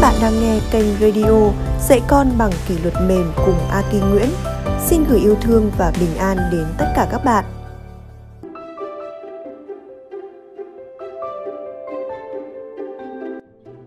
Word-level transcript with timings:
bạn 0.00 0.14
đang 0.22 0.32
nghe 0.40 0.60
kênh 0.72 0.86
radio 1.00 1.52
Dạy 1.88 2.00
con 2.08 2.26
bằng 2.38 2.50
kỷ 2.68 2.74
luật 2.82 2.94
mềm 3.08 3.32
cùng 3.46 3.58
Aki 3.70 4.10
Nguyễn. 4.10 4.28
Xin 4.86 5.04
gửi 5.10 5.20
yêu 5.20 5.34
thương 5.42 5.70
và 5.78 5.92
bình 6.00 6.16
an 6.18 6.36
đến 6.52 6.64
tất 6.78 6.86
cả 6.96 7.08
các 7.12 7.20
bạn. 7.24 7.44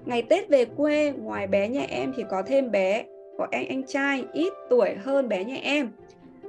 Ngày 0.06 0.22
Tết 0.22 0.50
về 0.50 0.66
quê, 0.66 1.14
ngoài 1.18 1.48
bé 1.48 1.68
nhà 1.68 1.86
em 1.90 2.14
thì 2.18 2.24
có 2.30 2.44
thêm 2.48 2.72
bé 2.72 3.04
có 3.38 3.48
anh 3.52 3.68
anh 3.68 3.84
trai 3.88 4.24
ít 4.34 4.54
tuổi 4.70 4.90
hơn 5.04 5.30
bé 5.30 5.44
nhà 5.44 5.58
em. 5.64 5.92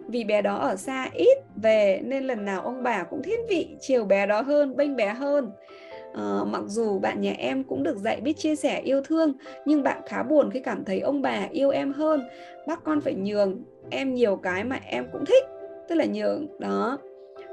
Vì 0.08 0.24
bé 0.24 0.42
đó 0.42 0.56
ở 0.56 0.76
xa 0.76 1.08
ít 1.14 1.38
về 1.56 2.00
nên 2.04 2.24
lần 2.24 2.44
nào 2.44 2.60
ông 2.60 2.82
bà 2.82 3.02
cũng 3.02 3.22
thiên 3.22 3.46
vị 3.48 3.76
chiều 3.80 4.04
bé 4.04 4.26
đó 4.26 4.40
hơn, 4.40 4.76
bênh 4.76 4.96
bé 4.96 5.08
hơn. 5.08 5.50
Uh, 6.14 6.46
mặc 6.46 6.62
dù 6.66 6.98
bạn 6.98 7.20
nhà 7.20 7.34
em 7.38 7.64
cũng 7.64 7.82
được 7.82 7.98
dạy 7.98 8.20
biết 8.20 8.32
chia 8.32 8.56
sẻ 8.56 8.80
yêu 8.80 9.02
thương 9.04 9.32
nhưng 9.64 9.82
bạn 9.82 10.02
khá 10.06 10.22
buồn 10.22 10.50
khi 10.50 10.60
cảm 10.60 10.84
thấy 10.84 11.00
ông 11.00 11.22
bà 11.22 11.48
yêu 11.50 11.70
em 11.70 11.92
hơn. 11.92 12.22
Bác 12.66 12.84
con 12.84 13.00
phải 13.00 13.14
nhường 13.14 13.62
em 13.90 14.14
nhiều 14.14 14.36
cái 14.36 14.64
mà 14.64 14.80
em 14.86 15.06
cũng 15.12 15.24
thích 15.24 15.44
tức 15.88 15.94
là 15.94 16.04
nhường 16.04 16.46
đó. 16.58 16.98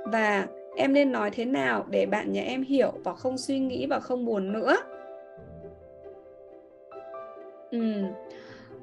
Và 0.05 0.47
em 0.75 0.93
nên 0.93 1.11
nói 1.11 1.29
thế 1.31 1.45
nào 1.45 1.85
để 1.89 2.05
bạn 2.05 2.31
nhà 2.31 2.41
em 2.41 2.63
hiểu 2.63 2.91
và 3.03 3.13
không 3.13 3.37
suy 3.37 3.59
nghĩ 3.59 3.85
và 3.89 3.99
không 3.99 4.25
buồn 4.25 4.53
nữa? 4.53 4.75
Ừ. 7.71 8.03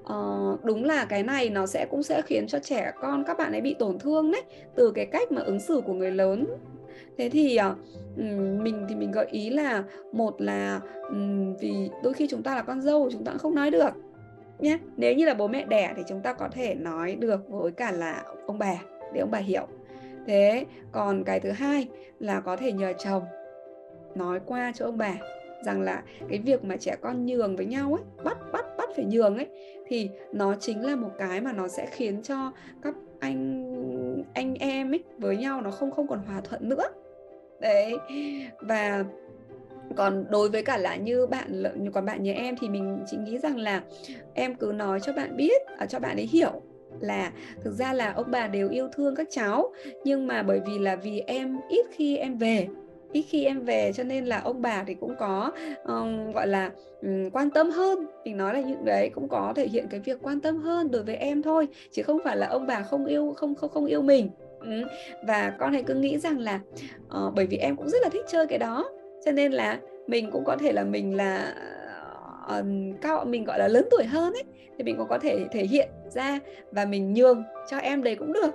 Uh, 0.03 0.65
đúng 0.65 0.85
là 0.85 1.05
cái 1.05 1.23
này 1.23 1.51
nó 1.51 1.67
sẽ 1.67 1.87
cũng 1.91 2.03
sẽ 2.03 2.23
khiến 2.23 2.47
cho 2.47 2.59
trẻ 2.59 2.93
con 3.01 3.25
các 3.25 3.39
bạn 3.39 3.53
ấy 3.53 3.61
bị 3.61 3.75
tổn 3.75 3.99
thương 3.99 4.31
đấy 4.31 4.43
từ 4.75 4.93
cái 4.95 5.07
cách 5.07 5.33
mà 5.33 5.43
ứng 5.43 5.61
xử 5.61 5.81
của 5.87 5.93
người 5.93 6.11
lớn 6.11 6.47
thế 7.19 7.29
thì 7.29 7.57
ờ, 7.57 7.75
mình 8.63 8.87
thì 8.89 8.95
mình 8.95 9.11
gợi 9.11 9.27
ý 9.31 9.51
là 9.51 9.85
một 10.13 10.41
là 10.41 10.81
um, 11.09 11.57
vì 11.57 11.91
đôi 12.03 12.13
khi 12.13 12.27
chúng 12.31 12.43
ta 12.43 12.55
là 12.55 12.63
con 12.63 12.81
dâu 12.81 13.09
chúng 13.13 13.25
ta 13.25 13.33
cũng 13.33 13.39
không 13.39 13.55
nói 13.55 13.71
được 13.71 13.91
nhé 14.59 14.79
nếu 14.97 15.15
như 15.15 15.25
là 15.25 15.35
bố 15.35 15.49
mẹ 15.49 15.65
đẻ 15.69 15.93
thì 15.97 16.03
chúng 16.09 16.21
ta 16.21 16.33
có 16.33 16.49
thể 16.49 16.75
nói 16.75 17.15
được 17.15 17.49
với 17.49 17.73
cả 17.73 17.93
là 17.93 18.25
ông 18.47 18.59
bà 18.59 18.75
để 19.15 19.21
ông 19.21 19.31
bà 19.31 19.39
hiểu. 19.39 19.67
Thế 20.27 20.65
còn 20.93 21.25
cái 21.25 21.41
thứ 21.41 21.51
hai 21.51 21.89
là 22.19 22.41
có 22.41 22.57
thể 22.57 22.73
nhờ 22.73 22.93
chồng 22.99 23.23
nói 24.15 24.41
qua 24.47 24.73
cho 24.75 24.85
ông 24.85 24.99
bà 24.99 25.15
rằng 25.65 25.83
là 25.83 26.03
cái 26.29 26.39
việc 26.39 26.65
mà 26.65 26.77
trẻ 26.77 26.97
con 27.01 27.27
nhường 27.27 27.57
với 27.57 27.67
nhau 27.67 27.95
ấy 27.95 28.25
bắt 28.25 28.39
bắt 28.53 28.65
bắt 28.79 28.89
phải 28.97 29.05
nhường 29.05 29.37
ấy 29.37 29.47
thì 29.87 30.11
nó 30.33 30.55
chính 30.61 30.85
là 30.85 30.97
một 30.97 31.11
cái 31.19 31.41
mà 31.41 31.53
nó 31.53 31.69
sẽ 31.69 31.87
khiến 31.87 32.23
cho 32.23 32.53
các 32.83 32.95
anh 33.21 33.58
anh 34.39 34.55
em 34.55 34.93
ấy 34.93 35.05
với 35.19 35.37
nhau 35.37 35.61
nó 35.61 35.71
không 35.71 35.91
không 35.91 36.07
còn 36.07 36.19
hòa 36.27 36.41
thuận 36.41 36.69
nữa. 36.69 36.89
Đấy. 37.61 37.95
Và 38.61 39.05
còn 39.97 40.25
đối 40.31 40.49
với 40.49 40.63
cả 40.63 40.77
là 40.77 40.97
như 40.97 41.27
bạn 41.27 41.65
còn 41.95 42.05
bạn 42.05 42.23
nhà 42.23 42.33
em 42.33 42.57
thì 42.61 42.69
mình 42.69 43.05
chỉ 43.07 43.17
nghĩ 43.17 43.39
rằng 43.39 43.57
là 43.57 43.83
em 44.35 44.55
cứ 44.55 44.73
nói 44.75 45.01
cho 45.01 45.13
bạn 45.13 45.37
biết 45.37 45.63
à, 45.79 45.87
cho 45.87 45.99
bạn 45.99 46.17
ấy 46.17 46.27
hiểu 46.27 46.63
là 47.01 47.33
thực 47.65 47.73
ra 47.73 47.93
là 47.93 48.13
ông 48.13 48.31
bà 48.31 48.47
đều 48.47 48.69
yêu 48.69 48.89
thương 48.93 49.15
các 49.17 49.27
cháu 49.31 49.73
nhưng 50.05 50.27
mà 50.27 50.43
bởi 50.43 50.61
vì 50.67 50.79
là 50.79 50.97
vì 50.97 51.21
em 51.27 51.61
ít 51.69 51.87
khi 51.91 52.17
em 52.17 52.37
về 52.37 52.69
ít 53.13 53.23
khi 53.23 53.45
em 53.45 53.65
về 53.65 53.93
cho 53.93 54.05
nên 54.05 54.25
là 54.25 54.41
ông 54.41 54.63
bà 54.63 54.85
thì 54.87 54.95
cũng 54.95 55.15
có 55.19 55.51
um, 55.85 56.33
gọi 56.33 56.47
là 56.47 56.71
um, 57.03 57.31
quan 57.31 57.51
tâm 57.51 57.71
hơn 57.71 58.07
mình 58.25 58.37
nói 58.37 58.55
là 58.55 58.61
những 58.61 58.85
đấy 58.85 59.11
cũng 59.15 59.29
có 59.29 59.53
thể 59.57 59.69
hiện 59.69 59.87
cái 59.91 60.01
việc 60.01 60.19
quan 60.23 60.41
tâm 60.41 60.63
hơn 60.63 60.91
đối 60.91 61.03
với 61.03 61.17
em 61.17 61.43
thôi 61.43 61.69
chứ 61.93 62.03
không 62.03 62.19
phải 62.25 62.37
là 62.37 62.47
ông 62.47 62.67
bà 62.67 62.83
không 62.83 63.07
yêu 63.07 63.35
không 63.37 63.55
không 63.55 63.71
không 63.71 63.87
yêu 63.87 64.03
mình 64.03 64.31
ừ. 64.61 64.83
và 65.27 65.57
con 65.59 65.73
hãy 65.73 65.83
cứ 65.83 65.95
nghĩ 65.95 66.19
rằng 66.19 66.39
là 66.39 66.61
uh, 67.07 67.35
bởi 67.35 67.47
vì 67.47 67.57
em 67.57 67.77
cũng 67.77 67.89
rất 67.89 68.03
là 68.03 68.09
thích 68.09 68.25
chơi 68.29 68.47
cái 68.47 68.59
đó 68.59 68.91
cho 69.25 69.33
nên 69.33 69.53
là 69.53 69.79
mình 70.07 70.31
cũng 70.31 70.45
có 70.45 70.57
thể 70.57 70.73
là 70.73 70.85
mình 70.85 71.17
là 71.17 71.55
uh, 72.59 72.67
cao 73.01 73.25
mình 73.25 73.45
gọi 73.45 73.59
là 73.59 73.69
lớn 73.69 73.89
tuổi 73.91 74.05
hơn 74.05 74.33
ấy 74.33 74.45
thì 74.79 74.85
mình 74.85 74.97
cũng 74.97 75.09
có 75.09 75.19
thể 75.19 75.47
thể 75.53 75.65
hiện 75.65 75.89
ra 76.11 76.39
và 76.71 76.85
mình 76.85 77.15
nhường 77.15 77.43
cho 77.71 77.79
em 77.79 78.03
đấy 78.03 78.17
cũng 78.17 78.33
được 78.33 78.51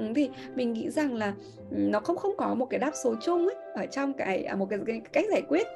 Ừ, 0.00 0.12
thì 0.14 0.30
mình 0.54 0.72
nghĩ 0.72 0.90
rằng 0.90 1.14
là 1.14 1.34
ừ, 1.70 1.76
nó 1.76 2.00
không 2.00 2.16
không 2.16 2.32
có 2.38 2.54
một 2.54 2.66
cái 2.70 2.80
đáp 2.80 2.90
số 2.94 3.14
chung 3.20 3.46
ấy 3.46 3.56
ở 3.74 3.86
trong 3.86 4.12
cái 4.12 4.44
à, 4.44 4.56
một 4.56 4.66
cái, 4.70 4.78
cái 4.86 5.00
cách 5.12 5.24
giải 5.30 5.42
quyết 5.48 5.66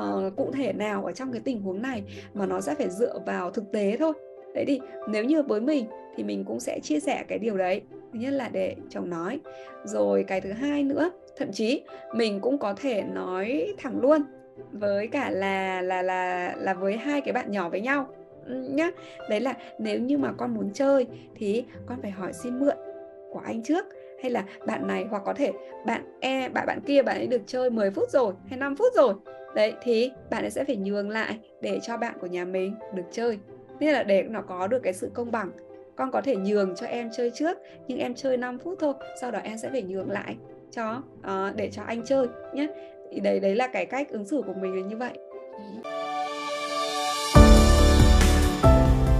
uh, 0.00 0.36
cụ 0.36 0.50
thể 0.54 0.72
nào 0.72 1.04
ở 1.04 1.12
trong 1.12 1.32
cái 1.32 1.40
tình 1.44 1.62
huống 1.62 1.82
này 1.82 2.02
mà 2.34 2.46
nó 2.46 2.60
sẽ 2.60 2.74
phải 2.74 2.88
dựa 2.90 3.18
vào 3.26 3.50
thực 3.50 3.72
tế 3.72 3.96
thôi. 3.98 4.12
Đấy 4.54 4.64
thì 4.66 4.80
nếu 5.08 5.24
như 5.24 5.42
với 5.42 5.60
mình 5.60 5.86
thì 6.16 6.24
mình 6.24 6.44
cũng 6.44 6.60
sẽ 6.60 6.80
chia 6.82 7.00
sẻ 7.00 7.24
cái 7.28 7.38
điều 7.38 7.56
đấy 7.56 7.82
thứ 8.12 8.18
nhất 8.18 8.30
là 8.30 8.48
để 8.48 8.76
chồng 8.90 9.10
nói. 9.10 9.40
Rồi 9.84 10.24
cái 10.24 10.40
thứ 10.40 10.52
hai 10.52 10.82
nữa 10.82 11.10
thậm 11.36 11.52
chí 11.52 11.82
mình 12.14 12.40
cũng 12.40 12.58
có 12.58 12.74
thể 12.74 13.02
nói 13.02 13.74
thẳng 13.78 14.00
luôn 14.00 14.22
với 14.72 15.06
cả 15.06 15.30
là 15.30 15.82
là 15.82 16.02
là 16.02 16.54
là 16.58 16.74
với 16.74 16.96
hai 16.96 17.20
cái 17.20 17.32
bạn 17.32 17.50
nhỏ 17.50 17.68
với 17.68 17.80
nhau 17.80 18.06
ừ, 18.46 18.54
nhá. 18.70 18.90
Đấy 19.30 19.40
là 19.40 19.54
nếu 19.78 20.00
như 20.00 20.18
mà 20.18 20.32
con 20.36 20.54
muốn 20.54 20.70
chơi 20.74 21.06
thì 21.34 21.64
con 21.86 21.98
phải 22.02 22.10
hỏi 22.10 22.32
xin 22.32 22.58
mượn 22.58 22.76
của 23.32 23.40
anh 23.44 23.62
trước? 23.62 23.86
Hay 24.22 24.30
là 24.30 24.44
bạn 24.66 24.86
này 24.86 25.06
hoặc 25.10 25.22
có 25.26 25.34
thể 25.34 25.52
bạn 25.86 26.18
e 26.20 26.48
bạn 26.48 26.66
bạn 26.66 26.80
kia 26.86 27.02
bạn 27.02 27.16
ấy 27.16 27.26
được 27.26 27.42
chơi 27.46 27.70
10 27.70 27.90
phút 27.90 28.10
rồi 28.10 28.32
hay 28.48 28.58
5 28.58 28.76
phút 28.76 28.92
rồi? 28.94 29.14
Đấy 29.54 29.74
thì 29.82 30.10
bạn 30.30 30.44
ấy 30.44 30.50
sẽ 30.50 30.64
phải 30.64 30.76
nhường 30.76 31.10
lại 31.10 31.38
để 31.60 31.78
cho 31.82 31.96
bạn 31.96 32.14
của 32.20 32.26
nhà 32.26 32.44
mình 32.44 32.74
được 32.94 33.06
chơi. 33.10 33.38
Nên 33.80 33.92
là 33.92 34.02
để 34.02 34.22
nó 34.22 34.42
có 34.42 34.66
được 34.66 34.80
cái 34.82 34.92
sự 34.92 35.10
công 35.14 35.32
bằng 35.32 35.50
con 35.96 36.10
có 36.10 36.20
thể 36.20 36.36
nhường 36.36 36.74
cho 36.76 36.86
em 36.86 37.10
chơi 37.12 37.30
trước 37.30 37.58
nhưng 37.88 37.98
em 37.98 38.14
chơi 38.14 38.36
5 38.36 38.58
phút 38.58 38.78
thôi 38.80 38.94
sau 39.20 39.30
đó 39.30 39.40
em 39.44 39.58
sẽ 39.58 39.70
phải 39.70 39.82
nhường 39.82 40.10
lại 40.10 40.36
cho 40.70 41.02
uh, 41.18 41.56
để 41.56 41.70
cho 41.70 41.82
anh 41.82 42.02
chơi 42.04 42.26
nhé. 42.54 42.66
Thì 43.12 43.20
đấy 43.20 43.40
đấy 43.40 43.54
là 43.54 43.66
cái 43.66 43.86
cách 43.86 44.08
ứng 44.10 44.24
xử 44.24 44.42
của 44.46 44.54
mình 44.54 44.74
là 44.76 44.82
như 44.88 44.96
vậy. 44.96 45.12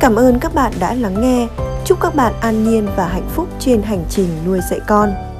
Cảm 0.02 0.16
ơn 0.16 0.38
các 0.40 0.54
bạn 0.54 0.72
đã 0.80 0.94
lắng 0.94 1.20
nghe. 1.20 1.48
Chúc 1.84 2.00
các 2.00 2.14
bạn 2.14 2.32
an 2.40 2.64
nhiên 2.64 2.88
và 2.96 3.06
hạnh 3.06 3.28
phúc 3.28 3.48
trên 3.58 3.82
hành 3.82 4.04
trình 4.10 4.28
nuôi 4.46 4.60
dạy 4.70 4.80
con. 4.88 5.31